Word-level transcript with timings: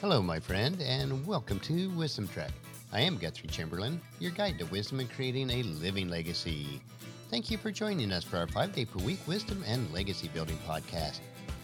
Hello, 0.00 0.20
my 0.20 0.38
friend, 0.38 0.82
and 0.82 1.26
welcome 1.26 1.58
to 1.60 1.88
Wisdom 1.90 2.28
Trek. 2.28 2.50
I 2.92 3.00
am 3.00 3.16
Guthrie 3.16 3.48
Chamberlain, 3.48 4.00
your 4.18 4.32
guide 4.32 4.58
to 4.58 4.66
wisdom 4.66 5.00
and 5.00 5.10
creating 5.10 5.48
a 5.50 5.62
living 5.62 6.08
legacy. 6.08 6.80
Thank 7.30 7.50
you 7.50 7.56
for 7.56 7.70
joining 7.70 8.12
us 8.12 8.24
for 8.24 8.36
our 8.36 8.48
five 8.48 8.74
day 8.74 8.84
per 8.84 8.98
week 9.02 9.20
wisdom 9.26 9.64
and 9.66 9.90
legacy 9.92 10.28
building 10.28 10.58
podcast. 10.66 11.20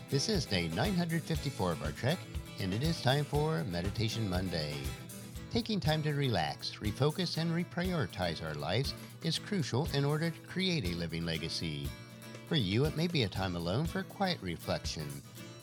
This 0.09 0.29
is 0.29 0.47
day 0.47 0.69
954 0.69 1.73
of 1.73 1.83
our 1.83 1.93
trek, 1.93 2.19
and 2.61 2.73
it 2.73 2.83
is 2.83 3.03
time 3.03 3.25
for 3.25 3.65
Meditation 3.65 4.31
Monday. 4.31 4.75
Taking 5.53 5.81
time 5.81 6.03
to 6.05 6.15
relax, 6.15 6.77
refocus, 6.77 7.37
and 7.37 7.51
reprioritize 7.51 8.43
our 8.43 8.55
lives 8.55 8.95
is 9.25 9.39
crucial 9.39 9.89
in 9.93 10.05
order 10.05 10.31
to 10.31 10.41
create 10.49 10.87
a 10.87 10.97
living 10.97 11.27
legacy. 11.27 11.89
For 12.49 12.57
you, 12.57 12.85
it 12.85 12.97
may 12.97 13.09
be 13.09 13.25
a 13.25 13.29
time 13.29 13.55
alone 13.55 13.87
for 13.87 14.03
quiet 14.05 14.39
reflection. 14.41 15.07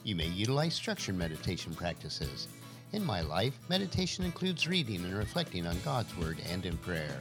You 0.07 0.15
may 0.15 0.27
utilize 0.27 0.73
structured 0.73 1.17
meditation 1.17 1.75
practices. 1.75 2.47
In 2.93 3.03
my 3.03 3.19
life, 3.19 3.59
meditation 3.67 4.23
includes 4.23 4.65
reading 4.65 5.03
and 5.03 5.13
reflecting 5.13 5.67
on 5.67 5.77
God's 5.83 6.15
Word 6.15 6.37
and 6.49 6.65
in 6.65 6.77
prayer. 6.77 7.19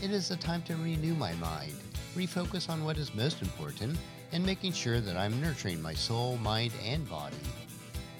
It 0.00 0.12
is 0.12 0.30
a 0.30 0.36
time 0.36 0.62
to 0.62 0.76
renew 0.76 1.16
my 1.16 1.32
mind, 1.34 1.74
refocus 2.14 2.70
on 2.70 2.84
what 2.84 2.98
is 2.98 3.16
most 3.16 3.42
important, 3.42 3.98
and 4.30 4.46
making 4.46 4.74
sure 4.74 5.00
that 5.00 5.16
I'm 5.16 5.40
nurturing 5.40 5.82
my 5.82 5.92
soul, 5.92 6.36
mind, 6.36 6.70
and 6.84 7.10
body. 7.10 7.34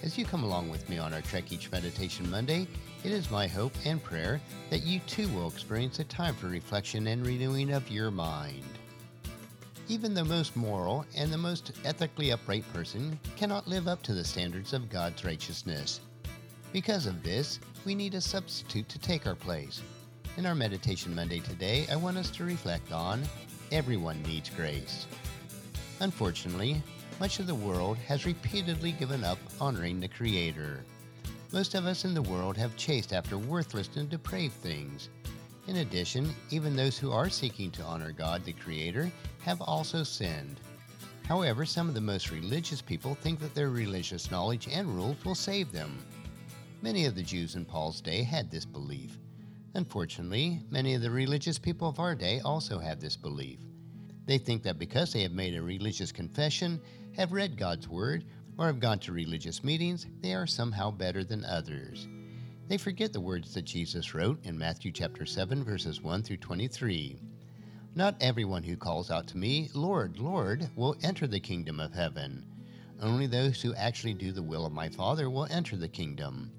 As 0.03 0.19
you 0.19 0.25
come 0.25 0.43
along 0.43 0.71
with 0.71 0.89
me 0.89 0.99
on 0.99 1.15
our 1.15 1.23
Trek 1.23 1.53
Each 1.53 1.71
Meditation 1.71 2.29
Monday, 2.29 2.67
it 3.05 3.13
is 3.13 3.31
my 3.31 3.47
hope 3.47 3.75
and 3.85 4.03
prayer 4.03 4.41
that 4.71 4.83
you 4.83 4.99
too 5.07 5.29
will 5.29 5.47
experience 5.47 6.01
a 6.01 6.05
time 6.05 6.35
for 6.35 6.49
reflection 6.49 7.07
and 7.07 7.25
renewing 7.25 7.71
of 7.71 7.89
your 7.89 8.11
mind. 8.11 8.80
Even 9.91 10.15
the 10.15 10.25
most 10.25 10.55
moral 10.55 11.05
and 11.17 11.33
the 11.33 11.37
most 11.37 11.73
ethically 11.85 12.31
upright 12.31 12.63
person 12.73 13.19
cannot 13.35 13.67
live 13.67 13.89
up 13.89 14.05
to 14.05 14.15
the 14.15 14.25
standards 14.25 14.73
of 14.73 14.89
God's 14.89 15.25
righteousness. 15.25 16.01
Because 16.73 17.07
of 17.07 17.25
this, 17.25 17.59
we 17.85 17.97
need 17.97 18.15
a 18.15 18.21
substitute 18.21 18.89
to 18.89 19.01
take 19.01 19.27
our 19.27 19.35
place. 19.35 19.83
In 20.37 20.47
our 20.47 20.55
Meditation 20.55 21.13
Monday 21.13 21.41
today, 21.41 21.89
I 21.91 21.97
want 21.97 22.19
us 22.19 22.31
to 22.31 22.45
reflect 22.45 22.93
on 22.93 23.25
everyone 23.73 24.23
needs 24.23 24.49
grace. 24.51 25.09
Unfortunately, 25.99 26.81
much 27.19 27.41
of 27.41 27.49
the 27.49 27.55
world 27.57 27.99
has 27.99 28.27
repeatedly 28.27 28.93
given 28.93 29.25
up 29.25 29.39
honoring 29.61 29.99
the 29.99 30.07
Creator. 30.07 30.85
Most 31.53 31.75
of 31.75 31.87
us 31.87 32.05
in 32.05 32.15
the 32.15 32.23
world 32.23 32.57
have 32.57 32.77
chased 32.77 33.13
after 33.13 33.37
worthless 33.37 33.91
and 33.97 34.09
depraved 34.09 34.55
things. 34.55 35.09
In 35.67 35.79
addition, 35.79 36.33
even 36.51 36.77
those 36.77 36.97
who 36.97 37.11
are 37.11 37.29
seeking 37.29 37.73
to 37.73 37.83
honor 37.83 38.13
God 38.13 38.45
the 38.45 38.53
Creator 38.53 39.11
have 39.43 39.61
also 39.61 40.03
sinned. 40.03 40.61
However, 41.27 41.65
some 41.65 41.89
of 41.89 41.95
the 41.95 42.01
most 42.01 42.31
religious 42.31 42.83
people 42.83 43.15
think 43.15 43.39
that 43.41 43.55
their 43.55 43.71
religious 43.71 44.31
knowledge 44.31 44.69
and 44.69 44.89
rules 44.89 45.25
will 45.25 45.35
save 45.35 45.71
them. 45.71 46.05
Many 46.83 47.07
of 47.07 47.15
the 47.15 47.23
Jews 47.23 47.55
in 47.55 47.65
Paul's 47.65 48.01
day 48.01 48.23
had 48.23 48.51
this 48.51 48.65
belief. 48.65 49.19
Unfortunately, 49.75 50.61
many 50.71 50.95
of 50.95 51.03
the 51.03 51.11
religious 51.11 51.59
people 51.59 51.89
of 51.89 52.01
our 52.01 52.15
day 52.15 52.41
also 52.41 52.79
have 52.79 53.01
this 53.01 53.17
belief. 53.17 53.61
They 54.27 54.39
think 54.39 54.63
that 54.65 54.79
because 54.79 55.13
they 55.13 55.23
have 55.23 55.33
made 55.33 55.55
a 55.55 55.63
religious 55.63 56.11
confession, 56.11 56.81
have 57.17 57.33
read 57.33 57.57
God's 57.57 57.89
Word, 57.89 58.25
or 58.59 58.67
have 58.67 58.81
gone 58.81 58.99
to 59.01 59.13
religious 59.13 59.63
meetings, 59.63 60.07
they 60.21 60.35
are 60.35 60.47
somehow 60.47 60.91
better 60.91 61.23
than 61.23 61.45
others. 61.45 62.09
They 62.67 62.77
forget 62.77 63.13
the 63.13 63.21
words 63.21 63.55
that 63.55 63.63
Jesus 63.63 64.15
wrote 64.15 64.45
in 64.45 64.59
Matthew 64.59 64.93
chapter 64.93 65.27
7 65.27 65.65
verses 65.65 66.03
1 66.03 66.23
through 66.23 66.37
23. 66.39 67.19
Not 67.97 68.15
everyone 68.21 68.63
who 68.63 68.77
calls 68.77 69.11
out 69.11 69.27
to 69.29 69.37
me, 69.37 69.69
Lord, 69.75 70.21
Lord, 70.21 70.71
will 70.77 70.97
enter 71.03 71.27
the 71.27 71.41
kingdom 71.41 71.81
of 71.81 71.93
heaven. 71.93 72.47
Only 73.03 73.27
those 73.27 73.61
who 73.61 73.75
actually 73.75 74.15
do 74.15 74.31
the 74.31 74.43
will 74.43 74.65
of 74.65 74.73
my 74.73 74.89
Father 74.89 75.29
will 75.29 75.49
enter 75.51 75.77
the 75.77 75.89
kingdom. 75.89 76.53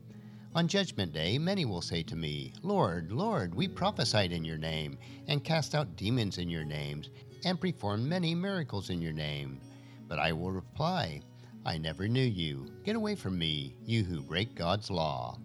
On 0.54 0.68
Judgment 0.68 1.14
Day, 1.14 1.38
many 1.38 1.64
will 1.64 1.82
say 1.82 2.04
to 2.04 2.18
me, 2.18 2.52
Lord, 2.64 3.14
Lord, 3.14 3.56
we 3.56 3.70
prophesied 3.70 4.34
in 4.34 4.44
your 4.44 4.58
name, 4.58 4.98
and 5.28 5.42
cast 5.42 5.74
out 5.74 5.96
demons 5.96 6.38
in 6.38 6.50
your 6.50 6.66
names, 6.66 7.10
and 7.46 7.62
performed 7.62 8.06
many 8.06 8.36
miracles 8.36 8.90
in 8.90 9.02
your 9.02 9.14
name. 9.14 9.62
But 10.10 10.20
I 10.20 10.34
will 10.34 10.52
reply, 10.52 11.22
I 11.66 11.78
never 11.78 12.10
knew 12.10 12.20
you. 12.20 12.70
Get 12.84 12.98
away 12.98 13.16
from 13.16 13.40
me, 13.40 13.78
you 13.86 14.04
who 14.04 14.20
break 14.20 14.54
God's 14.54 14.92
law. 14.92 15.40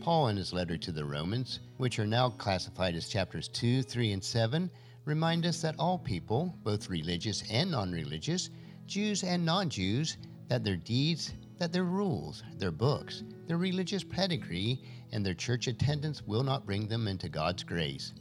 Paul, 0.00 0.28
in 0.28 0.36
his 0.36 0.52
letter 0.52 0.76
to 0.76 0.92
the 0.92 1.04
Romans, 1.04 1.60
which 1.76 1.98
are 1.98 2.06
now 2.06 2.30
classified 2.30 2.94
as 2.94 3.08
chapters 3.08 3.48
2, 3.48 3.82
3, 3.82 4.12
and 4.12 4.24
7, 4.24 4.70
remind 5.04 5.44
us 5.44 5.60
that 5.62 5.74
all 5.78 5.98
people, 5.98 6.54
both 6.62 6.88
religious 6.88 7.42
and 7.50 7.70
non 7.70 7.92
religious, 7.92 8.50
Jews 8.86 9.22
and 9.24 9.44
non 9.44 9.68
Jews, 9.68 10.16
that 10.48 10.64
their 10.64 10.76
deeds, 10.76 11.32
that 11.58 11.72
their 11.72 11.84
rules, 11.84 12.42
their 12.56 12.70
books, 12.70 13.24
their 13.46 13.58
religious 13.58 14.04
pedigree, 14.04 14.80
and 15.12 15.24
their 15.24 15.34
church 15.34 15.66
attendance 15.66 16.26
will 16.26 16.42
not 16.42 16.66
bring 16.66 16.86
them 16.86 17.08
into 17.08 17.28
God's 17.28 17.62
grace. 17.62 18.12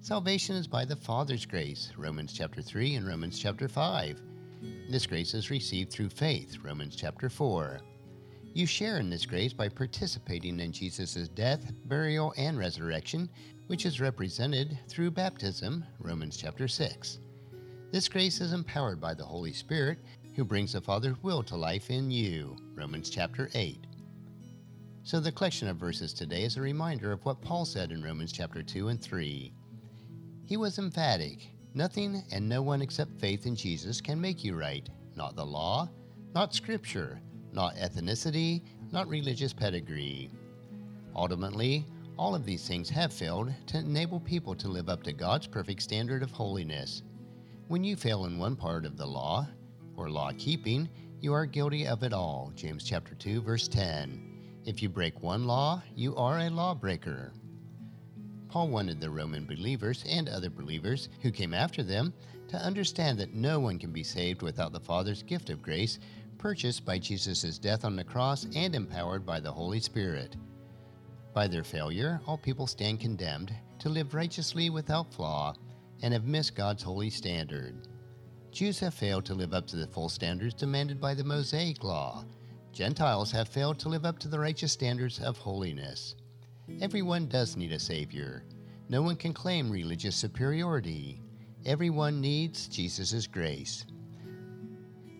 Salvation 0.00 0.56
is 0.56 0.66
by 0.66 0.84
the 0.84 0.96
Father's 0.96 1.46
grace, 1.46 1.92
Romans 1.96 2.32
chapter 2.32 2.60
3 2.60 2.96
and 2.96 3.06
Romans 3.06 3.38
chapter 3.38 3.68
5. 3.68 4.20
This 4.90 5.06
grace 5.06 5.34
is 5.34 5.50
received 5.50 5.90
through 5.90 6.10
faith, 6.10 6.58
Romans 6.62 6.96
chapter 6.96 7.30
4. 7.30 7.80
You 8.54 8.66
share 8.66 8.98
in 8.98 9.10
this 9.10 9.26
grace 9.26 9.52
by 9.52 9.68
participating 9.68 10.60
in 10.60 10.70
Jesus' 10.70 11.26
death, 11.26 11.72
burial, 11.86 12.32
and 12.36 12.56
resurrection, 12.56 13.28
which 13.66 13.84
is 13.84 14.00
represented 14.00 14.78
through 14.88 15.10
baptism, 15.10 15.84
Romans 15.98 16.36
chapter 16.36 16.68
6. 16.68 17.18
This 17.90 18.08
grace 18.08 18.40
is 18.40 18.52
empowered 18.52 19.00
by 19.00 19.12
the 19.12 19.24
Holy 19.24 19.52
Spirit, 19.52 19.98
who 20.36 20.44
brings 20.44 20.72
the 20.72 20.80
Father's 20.80 21.20
will 21.20 21.42
to 21.42 21.56
life 21.56 21.90
in 21.90 22.12
you, 22.12 22.56
Romans 22.76 23.10
chapter 23.10 23.50
8. 23.54 23.88
So 25.02 25.18
the 25.18 25.32
collection 25.32 25.66
of 25.66 25.76
verses 25.76 26.12
today 26.12 26.44
is 26.44 26.56
a 26.56 26.60
reminder 26.62 27.10
of 27.10 27.24
what 27.24 27.42
Paul 27.42 27.64
said 27.64 27.90
in 27.90 28.04
Romans 28.04 28.30
chapter 28.30 28.62
2 28.62 28.86
and 28.86 29.02
3. 29.02 29.52
He 30.44 30.56
was 30.56 30.78
emphatic. 30.78 31.50
Nothing 31.74 32.22
and 32.30 32.48
no 32.48 32.62
one 32.62 32.82
except 32.82 33.18
faith 33.18 33.46
in 33.46 33.56
Jesus 33.56 34.00
can 34.00 34.20
make 34.20 34.44
you 34.44 34.54
right, 34.54 34.88
not 35.16 35.34
the 35.34 35.44
law, 35.44 35.90
not 36.36 36.54
scripture, 36.54 37.20
not 37.54 37.76
ethnicity, 37.76 38.62
not 38.92 39.08
religious 39.08 39.52
pedigree. 39.52 40.30
Ultimately, 41.14 41.86
all 42.18 42.34
of 42.34 42.44
these 42.44 42.66
things 42.66 42.90
have 42.90 43.12
failed 43.12 43.52
to 43.66 43.78
enable 43.78 44.20
people 44.20 44.54
to 44.56 44.68
live 44.68 44.88
up 44.88 45.02
to 45.04 45.12
God's 45.12 45.46
perfect 45.46 45.82
standard 45.82 46.22
of 46.22 46.30
holiness. 46.30 47.02
When 47.68 47.84
you 47.84 47.96
fail 47.96 48.26
in 48.26 48.38
one 48.38 48.56
part 48.56 48.84
of 48.84 48.96
the 48.96 49.06
law, 49.06 49.46
or 49.96 50.10
law 50.10 50.32
keeping, 50.36 50.88
you 51.20 51.32
are 51.32 51.46
guilty 51.46 51.86
of 51.86 52.02
it 52.02 52.12
all. 52.12 52.52
James 52.56 52.84
chapter 52.84 53.14
2 53.14 53.40
verse 53.40 53.68
10. 53.68 54.62
If 54.66 54.82
you 54.82 54.88
break 54.88 55.22
one 55.22 55.46
law, 55.46 55.82
you 55.94 56.16
are 56.16 56.38
a 56.38 56.50
lawbreaker. 56.50 57.32
Paul 58.48 58.68
wanted 58.68 59.00
the 59.00 59.10
Roman 59.10 59.46
believers 59.46 60.04
and 60.08 60.28
other 60.28 60.50
believers 60.50 61.08
who 61.22 61.30
came 61.30 61.54
after 61.54 61.82
them 61.82 62.12
to 62.48 62.56
understand 62.56 63.18
that 63.18 63.34
no 63.34 63.58
one 63.58 63.78
can 63.78 63.90
be 63.90 64.04
saved 64.04 64.42
without 64.42 64.72
the 64.72 64.80
Father's 64.80 65.22
gift 65.22 65.50
of 65.50 65.62
grace, 65.62 65.98
purchased 66.44 66.84
by 66.84 66.98
Jesus' 66.98 67.56
death 67.56 67.86
on 67.86 67.96
the 67.96 68.04
cross 68.04 68.46
and 68.54 68.74
empowered 68.74 69.24
by 69.24 69.40
the 69.40 69.50
Holy 69.50 69.80
Spirit. 69.80 70.36
By 71.32 71.48
their 71.48 71.64
failure, 71.64 72.20
all 72.26 72.36
people 72.36 72.66
stand 72.66 73.00
condemned 73.00 73.50
to 73.78 73.88
live 73.88 74.12
righteously 74.12 74.68
without 74.68 75.10
flaw 75.10 75.54
and 76.02 76.12
have 76.12 76.26
missed 76.26 76.54
God's 76.54 76.82
holy 76.82 77.08
standard. 77.08 77.88
Jews 78.52 78.78
have 78.80 78.92
failed 78.92 79.24
to 79.24 79.32
live 79.32 79.54
up 79.54 79.66
to 79.68 79.76
the 79.76 79.86
full 79.86 80.10
standards 80.10 80.52
demanded 80.52 81.00
by 81.00 81.14
the 81.14 81.24
Mosaic 81.24 81.82
Law. 81.82 82.26
Gentiles 82.74 83.32
have 83.32 83.48
failed 83.48 83.78
to 83.78 83.88
live 83.88 84.04
up 84.04 84.18
to 84.18 84.28
the 84.28 84.38
righteous 84.38 84.72
standards 84.72 85.20
of 85.20 85.38
holiness. 85.38 86.14
Everyone 86.82 87.26
does 87.26 87.56
need 87.56 87.72
a 87.72 87.78
Savior. 87.78 88.44
No 88.90 89.00
one 89.00 89.16
can 89.16 89.32
claim 89.32 89.70
religious 89.70 90.14
superiority. 90.14 91.22
Everyone 91.64 92.20
needs 92.20 92.68
Jesus' 92.68 93.26
grace. 93.26 93.86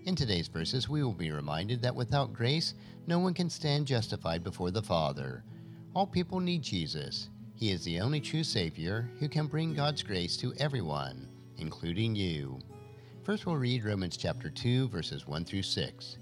In 0.07 0.15
today's 0.15 0.49
verses, 0.49 0.87
we 0.87 1.03
will 1.03 1.15
be 1.15 1.31
reminded 1.31 1.81
that 1.81 1.95
without 1.95 2.35
grace, 2.35 2.75
no 3.07 3.19
one 3.19 3.33
can 3.33 3.49
stand 3.49 3.87
justified 3.87 4.45
before 4.45 4.71
the 4.71 4.83
Father. 4.83 5.43
All 5.95 6.07
people 6.07 6.41
need 6.41 6.61
Jesus. 6.61 7.31
He 7.55 7.71
is 7.71 7.85
the 7.85 8.01
only 8.01 8.21
true 8.21 8.45
Savior 8.45 9.09
who 9.19 9.31
can 9.31 9.47
bring 9.47 9.73
God's 9.73 10.03
grace 10.03 10.37
to 10.39 10.53
everyone, 10.59 11.27
including 11.57 12.15
you. 12.15 12.59
First, 13.23 13.47
we'll 13.47 13.57
read 13.57 13.83
Romans 13.83 14.19
chapter 14.19 14.51
2, 14.51 14.89
verses 14.89 15.27
1 15.27 15.47
through 15.47 15.63
6. 15.63 16.19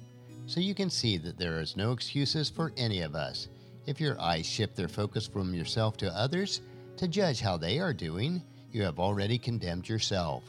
So 0.47 0.61
you 0.61 0.77
can 0.77 0.89
see 0.89 1.19
that 1.19 1.37
there 1.37 1.61
is 1.61 1.77
no 1.77 1.91
excuses 1.91 2.49
for 2.49 2.73
any 2.77 3.01
of 3.01 3.17
us. 3.17 3.49
If 3.87 4.01
your 4.01 4.21
eyes 4.21 4.47
shift 4.47 4.77
their 4.77 4.87
focus 4.87 5.27
from 5.27 5.55
yourself 5.55 5.97
to 5.97 6.17
others 6.17 6.61
to 6.99 7.09
judge 7.09 7.41
how 7.41 7.57
they 7.57 7.81
are 7.81 7.93
doing, 7.93 8.45
you 8.71 8.85
have 8.85 9.01
already 9.01 9.39
condemned 9.39 9.89
yourself. 9.89 10.45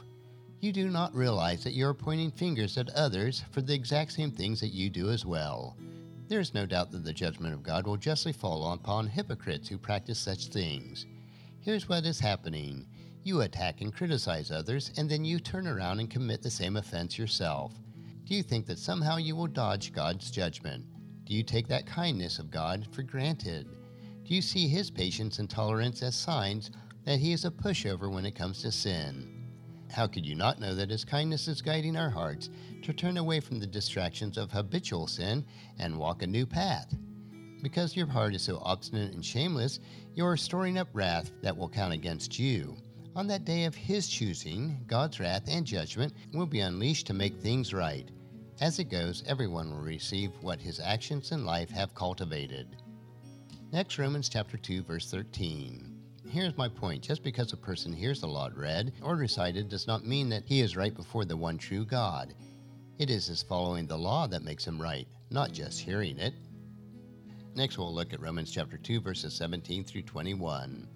You 0.64 0.72
do 0.72 0.88
not 0.88 1.14
realize 1.14 1.62
that 1.62 1.74
you 1.74 1.86
are 1.86 1.92
pointing 1.92 2.30
fingers 2.30 2.78
at 2.78 2.88
others 2.94 3.44
for 3.50 3.60
the 3.60 3.74
exact 3.74 4.12
same 4.12 4.30
things 4.30 4.60
that 4.60 4.72
you 4.72 4.88
do 4.88 5.10
as 5.10 5.26
well. 5.26 5.76
There 6.28 6.40
is 6.40 6.54
no 6.54 6.64
doubt 6.64 6.90
that 6.92 7.04
the 7.04 7.12
judgment 7.12 7.52
of 7.52 7.62
God 7.62 7.86
will 7.86 7.98
justly 7.98 8.32
fall 8.32 8.72
upon 8.72 9.08
hypocrites 9.08 9.68
who 9.68 9.76
practice 9.76 10.18
such 10.18 10.46
things. 10.46 11.04
Here's 11.60 11.86
what 11.86 12.06
is 12.06 12.18
happening 12.18 12.86
you 13.24 13.42
attack 13.42 13.82
and 13.82 13.94
criticize 13.94 14.50
others, 14.50 14.90
and 14.96 15.06
then 15.06 15.22
you 15.22 15.38
turn 15.38 15.66
around 15.66 16.00
and 16.00 16.08
commit 16.08 16.40
the 16.40 16.48
same 16.48 16.78
offense 16.78 17.18
yourself. 17.18 17.74
Do 18.24 18.34
you 18.34 18.42
think 18.42 18.64
that 18.64 18.78
somehow 18.78 19.18
you 19.18 19.36
will 19.36 19.48
dodge 19.48 19.92
God's 19.92 20.30
judgment? 20.30 20.86
Do 21.26 21.34
you 21.34 21.42
take 21.42 21.68
that 21.68 21.86
kindness 21.86 22.38
of 22.38 22.50
God 22.50 22.88
for 22.90 23.02
granted? 23.02 23.68
Do 24.26 24.34
you 24.34 24.40
see 24.40 24.66
his 24.66 24.90
patience 24.90 25.40
and 25.40 25.50
tolerance 25.50 26.02
as 26.02 26.16
signs 26.16 26.70
that 27.04 27.18
he 27.18 27.34
is 27.34 27.44
a 27.44 27.50
pushover 27.50 28.10
when 28.10 28.24
it 28.24 28.34
comes 28.34 28.62
to 28.62 28.72
sin? 28.72 29.43
How 29.94 30.08
could 30.08 30.26
you 30.26 30.34
not 30.34 30.58
know 30.58 30.74
that 30.74 30.90
his 30.90 31.04
kindness 31.04 31.46
is 31.46 31.62
guiding 31.62 31.96
our 31.96 32.10
hearts 32.10 32.50
to 32.82 32.92
turn 32.92 33.16
away 33.16 33.38
from 33.38 33.60
the 33.60 33.66
distractions 33.66 34.36
of 34.36 34.50
habitual 34.50 35.06
sin 35.06 35.44
and 35.78 35.96
walk 35.96 36.22
a 36.22 36.26
new 36.26 36.46
path? 36.46 36.92
Because 37.62 37.94
your 37.94 38.08
heart 38.08 38.34
is 38.34 38.42
so 38.42 38.58
obstinate 38.64 39.12
and 39.12 39.24
shameless, 39.24 39.78
you 40.12 40.26
are 40.26 40.36
storing 40.36 40.78
up 40.78 40.88
wrath 40.92 41.30
that 41.42 41.56
will 41.56 41.68
count 41.68 41.94
against 41.94 42.40
you. 42.40 42.76
On 43.14 43.28
that 43.28 43.44
day 43.44 43.66
of 43.66 43.76
his 43.76 44.08
choosing, 44.08 44.82
God's 44.88 45.20
wrath 45.20 45.44
and 45.46 45.64
judgment 45.64 46.12
will 46.32 46.46
be 46.46 46.58
unleashed 46.58 47.06
to 47.06 47.14
make 47.14 47.36
things 47.36 47.72
right. 47.72 48.10
As 48.60 48.80
it 48.80 48.90
goes, 48.90 49.22
everyone 49.28 49.70
will 49.70 49.78
receive 49.78 50.32
what 50.40 50.60
his 50.60 50.80
actions 50.80 51.30
in 51.30 51.46
life 51.46 51.70
have 51.70 51.94
cultivated. 51.94 52.66
Next, 53.72 53.96
Romans 53.96 54.28
chapter 54.28 54.56
2, 54.56 54.82
verse 54.82 55.08
13. 55.08 55.93
Here's 56.28 56.56
my 56.56 56.68
point. 56.68 57.02
Just 57.02 57.22
because 57.22 57.52
a 57.52 57.56
person 57.56 57.92
hears 57.92 58.20
the 58.20 58.26
law 58.26 58.48
read 58.54 58.92
or 59.02 59.14
recited 59.14 59.68
does 59.68 59.86
not 59.86 60.06
mean 60.06 60.28
that 60.30 60.44
he 60.44 60.60
is 60.60 60.76
right 60.76 60.94
before 60.94 61.24
the 61.24 61.36
one 61.36 61.58
true 61.58 61.84
God. 61.84 62.34
It 62.98 63.10
is 63.10 63.26
his 63.26 63.42
following 63.42 63.86
the 63.86 63.98
law 63.98 64.26
that 64.28 64.42
makes 64.42 64.64
him 64.64 64.80
right, 64.80 65.06
not 65.30 65.52
just 65.52 65.80
hearing 65.80 66.18
it. 66.18 66.34
Next, 67.54 67.78
we'll 67.78 67.94
look 67.94 68.12
at 68.12 68.20
Romans 68.20 68.50
chapter 68.50 68.76
2, 68.76 69.00
verses 69.00 69.34
17 69.34 69.84
through 69.84 70.02
21. 70.02 70.88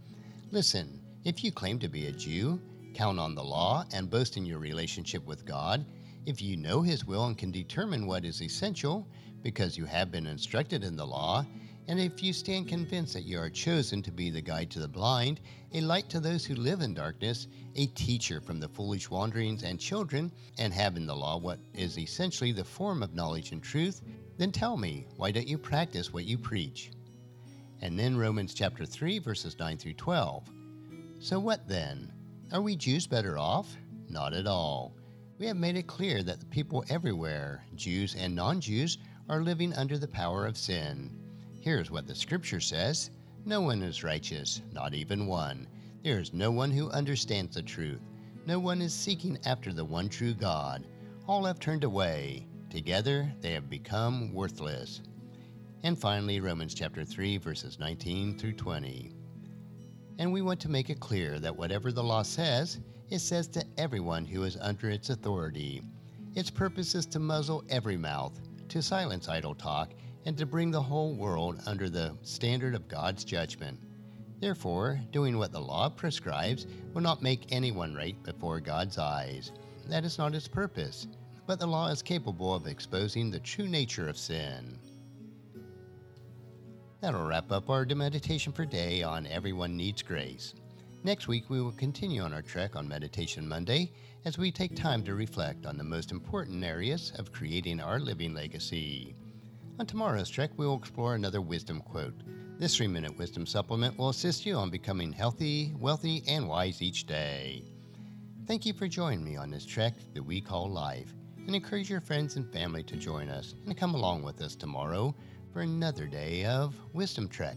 Listen, 0.50 1.00
if 1.24 1.44
you 1.44 1.52
claim 1.52 1.78
to 1.78 1.88
be 1.88 2.06
a 2.06 2.12
Jew, 2.12 2.60
count 2.94 3.20
on 3.20 3.34
the 3.34 3.44
law, 3.44 3.84
and 3.92 4.10
boast 4.10 4.36
in 4.36 4.46
your 4.46 4.58
relationship 4.58 5.24
with 5.26 5.44
God, 5.44 5.84
if 6.26 6.42
you 6.42 6.56
know 6.56 6.82
His 6.82 7.04
will 7.04 7.26
and 7.26 7.38
can 7.38 7.52
determine 7.52 8.06
what 8.06 8.24
is 8.24 8.42
essential, 8.42 9.06
because 9.42 9.78
you 9.78 9.84
have 9.84 10.10
been 10.10 10.26
instructed 10.26 10.82
in 10.82 10.96
the 10.96 11.06
law, 11.06 11.44
and 11.88 11.98
if 11.98 12.22
you 12.22 12.34
stand 12.34 12.68
convinced 12.68 13.14
that 13.14 13.24
you 13.24 13.38
are 13.38 13.48
chosen 13.48 14.02
to 14.02 14.12
be 14.12 14.28
the 14.28 14.42
guide 14.42 14.70
to 14.70 14.78
the 14.78 14.86
blind, 14.86 15.40
a 15.72 15.80
light 15.80 16.10
to 16.10 16.20
those 16.20 16.44
who 16.44 16.54
live 16.54 16.82
in 16.82 16.92
darkness, 16.92 17.48
a 17.76 17.86
teacher 17.86 18.42
from 18.42 18.60
the 18.60 18.68
foolish 18.68 19.08
wanderings 19.08 19.62
and 19.62 19.80
children, 19.80 20.30
and 20.58 20.74
have 20.74 20.98
in 20.98 21.06
the 21.06 21.16
law 21.16 21.38
what 21.38 21.58
is 21.72 21.98
essentially 21.98 22.52
the 22.52 22.62
form 22.62 23.02
of 23.02 23.14
knowledge 23.14 23.52
and 23.52 23.62
truth, 23.62 24.02
then 24.36 24.52
tell 24.52 24.76
me, 24.76 25.06
why 25.16 25.30
don't 25.30 25.48
you 25.48 25.56
practice 25.56 26.12
what 26.12 26.26
you 26.26 26.36
preach? 26.36 26.90
And 27.80 27.98
then 27.98 28.18
Romans 28.18 28.52
chapter 28.52 28.84
3, 28.84 29.18
verses 29.20 29.58
9 29.58 29.78
through 29.78 29.94
12. 29.94 30.44
So 31.20 31.40
what 31.40 31.66
then? 31.66 32.12
Are 32.52 32.60
we 32.60 32.76
Jews 32.76 33.06
better 33.06 33.38
off? 33.38 33.74
Not 34.10 34.34
at 34.34 34.46
all. 34.46 34.94
We 35.38 35.46
have 35.46 35.56
made 35.56 35.76
it 35.76 35.86
clear 35.86 36.22
that 36.22 36.40
the 36.40 36.46
people 36.46 36.84
everywhere, 36.90 37.64
Jews 37.76 38.14
and 38.14 38.34
non 38.34 38.60
Jews, 38.60 38.98
are 39.30 39.40
living 39.40 39.72
under 39.72 39.96
the 39.96 40.08
power 40.08 40.44
of 40.44 40.58
sin. 40.58 41.27
Here's 41.60 41.90
what 41.90 42.06
the 42.06 42.14
scripture 42.14 42.60
says 42.60 43.10
No 43.44 43.60
one 43.60 43.82
is 43.82 44.04
righteous, 44.04 44.62
not 44.72 44.94
even 44.94 45.26
one. 45.26 45.66
There 46.04 46.20
is 46.20 46.32
no 46.32 46.50
one 46.50 46.70
who 46.70 46.90
understands 46.90 47.56
the 47.56 47.62
truth. 47.62 48.00
No 48.46 48.58
one 48.60 48.80
is 48.80 48.94
seeking 48.94 49.38
after 49.44 49.72
the 49.72 49.84
one 49.84 50.08
true 50.08 50.34
God. 50.34 50.86
All 51.26 51.44
have 51.44 51.58
turned 51.58 51.84
away. 51.84 52.46
Together 52.70 53.32
they 53.40 53.52
have 53.52 53.68
become 53.68 54.32
worthless. 54.32 55.02
And 55.82 55.98
finally, 55.98 56.40
Romans 56.40 56.74
chapter 56.74 57.04
3, 57.04 57.38
verses 57.38 57.78
19 57.78 58.38
through 58.38 58.54
20. 58.54 59.12
And 60.18 60.32
we 60.32 60.42
want 60.42 60.60
to 60.60 60.70
make 60.70 60.90
it 60.90 61.00
clear 61.00 61.38
that 61.40 61.56
whatever 61.56 61.92
the 61.92 62.02
law 62.02 62.22
says, 62.22 62.78
it 63.10 63.20
says 63.20 63.48
to 63.48 63.64
everyone 63.76 64.24
who 64.24 64.44
is 64.44 64.56
under 64.60 64.90
its 64.90 65.10
authority. 65.10 65.82
Its 66.34 66.50
purpose 66.50 66.94
is 66.94 67.06
to 67.06 67.18
muzzle 67.18 67.64
every 67.68 67.96
mouth, 67.96 68.38
to 68.68 68.82
silence 68.82 69.28
idle 69.28 69.54
talk, 69.54 69.92
and 70.26 70.36
to 70.36 70.46
bring 70.46 70.70
the 70.70 70.82
whole 70.82 71.14
world 71.14 71.60
under 71.66 71.88
the 71.88 72.16
standard 72.22 72.74
of 72.74 72.88
God's 72.88 73.24
judgment. 73.24 73.78
Therefore, 74.40 75.00
doing 75.10 75.38
what 75.38 75.52
the 75.52 75.60
law 75.60 75.88
prescribes 75.88 76.66
will 76.94 77.02
not 77.02 77.22
make 77.22 77.46
anyone 77.50 77.94
right 77.94 78.20
before 78.22 78.60
God's 78.60 78.98
eyes. 78.98 79.52
That 79.88 80.04
is 80.04 80.18
not 80.18 80.34
its 80.34 80.46
purpose, 80.46 81.08
but 81.46 81.58
the 81.58 81.66
law 81.66 81.88
is 81.88 82.02
capable 82.02 82.54
of 82.54 82.66
exposing 82.66 83.30
the 83.30 83.40
true 83.40 83.66
nature 83.66 84.08
of 84.08 84.18
sin. 84.18 84.78
That'll 87.00 87.26
wrap 87.26 87.50
up 87.52 87.70
our 87.70 87.84
meditation 87.84 88.52
for 88.52 88.66
day 88.66 89.02
on 89.02 89.26
Everyone 89.26 89.76
Needs 89.76 90.02
Grace. 90.02 90.54
Next 91.04 91.28
week, 91.28 91.48
we 91.48 91.60
will 91.60 91.72
continue 91.72 92.22
on 92.22 92.32
our 92.32 92.42
trek 92.42 92.74
on 92.74 92.88
Meditation 92.88 93.48
Monday 93.48 93.92
as 94.24 94.36
we 94.36 94.50
take 94.50 94.74
time 94.74 95.04
to 95.04 95.14
reflect 95.14 95.64
on 95.64 95.78
the 95.78 95.84
most 95.84 96.10
important 96.10 96.64
areas 96.64 97.12
of 97.16 97.32
creating 97.32 97.80
our 97.80 98.00
living 98.00 98.34
legacy. 98.34 99.14
On 99.78 99.86
tomorrow's 99.86 100.28
trek, 100.28 100.50
we 100.56 100.66
will 100.66 100.76
explore 100.76 101.14
another 101.14 101.40
wisdom 101.40 101.80
quote. 101.80 102.22
This 102.58 102.76
three 102.76 102.88
minute 102.88 103.16
wisdom 103.16 103.46
supplement 103.46 103.96
will 103.96 104.08
assist 104.08 104.44
you 104.44 104.56
on 104.56 104.70
becoming 104.70 105.12
healthy, 105.12 105.72
wealthy, 105.78 106.24
and 106.26 106.48
wise 106.48 106.82
each 106.82 107.06
day. 107.06 107.62
Thank 108.48 108.66
you 108.66 108.72
for 108.72 108.88
joining 108.88 109.22
me 109.22 109.36
on 109.36 109.52
this 109.52 109.64
trek 109.64 109.94
that 110.14 110.22
we 110.24 110.40
call 110.40 110.68
life, 110.68 111.14
and 111.46 111.54
encourage 111.54 111.88
your 111.88 112.00
friends 112.00 112.34
and 112.34 112.52
family 112.52 112.82
to 112.82 112.96
join 112.96 113.28
us 113.28 113.54
and 113.66 113.76
come 113.76 113.94
along 113.94 114.24
with 114.24 114.42
us 114.42 114.56
tomorrow 114.56 115.14
for 115.52 115.60
another 115.60 116.08
day 116.08 116.44
of 116.44 116.74
Wisdom 116.92 117.28
Trek 117.28 117.56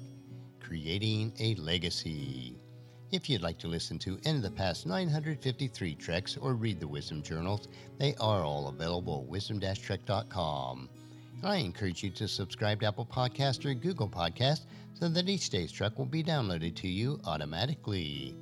Creating 0.59 1.33
a 1.39 1.55
Legacy. 1.55 2.55
If 3.11 3.31
you'd 3.31 3.41
like 3.41 3.57
to 3.59 3.67
listen 3.67 3.97
to 3.97 4.19
any 4.25 4.37
of 4.37 4.43
the 4.43 4.51
past 4.51 4.85
953 4.85 5.95
treks 5.95 6.37
or 6.37 6.53
read 6.53 6.79
the 6.79 6.87
wisdom 6.87 7.23
journals, 7.23 7.67
they 7.97 8.13
are 8.19 8.43
all 8.43 8.67
available 8.67 9.23
at 9.25 9.29
wisdom-trek.com. 9.29 10.87
I 11.43 11.55
encourage 11.55 12.03
you 12.03 12.11
to 12.11 12.27
subscribe 12.27 12.81
to 12.81 12.85
Apple 12.85 13.07
Podcast 13.11 13.65
or 13.65 13.73
Google 13.73 14.07
Podcast 14.07 14.61
so 14.93 15.09
that 15.09 15.27
each 15.27 15.49
day's 15.49 15.71
truck 15.71 15.97
will 15.97 16.05
be 16.05 16.23
downloaded 16.23 16.75
to 16.75 16.87
you 16.87 17.19
automatically. 17.25 18.35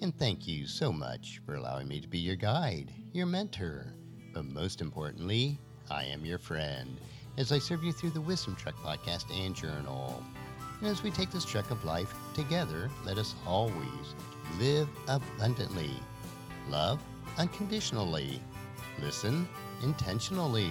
And 0.00 0.16
thank 0.18 0.48
you 0.48 0.66
so 0.66 0.90
much 0.90 1.42
for 1.44 1.56
allowing 1.56 1.88
me 1.88 2.00
to 2.00 2.08
be 2.08 2.18
your 2.18 2.36
guide, 2.36 2.90
your 3.12 3.26
mentor, 3.26 3.92
but 4.32 4.46
most 4.46 4.80
importantly, 4.80 5.60
I 5.90 6.04
am 6.04 6.24
your 6.24 6.38
friend 6.38 6.96
as 7.36 7.52
I 7.52 7.58
serve 7.58 7.84
you 7.84 7.92
through 7.92 8.10
the 8.10 8.20
Wisdom 8.22 8.56
Trek 8.56 8.76
podcast 8.76 9.26
and 9.30 9.54
journal. 9.54 10.24
And 10.80 10.88
as 10.88 11.02
we 11.02 11.10
take 11.10 11.30
this 11.30 11.44
trek 11.44 11.70
of 11.70 11.84
life 11.84 12.14
together, 12.32 12.88
let 13.04 13.18
us 13.18 13.34
always 13.46 14.14
live 14.58 14.88
abundantly, 15.06 15.90
love 16.70 16.98
unconditionally, 17.36 18.40
listen 19.02 19.46
intentionally 19.82 20.70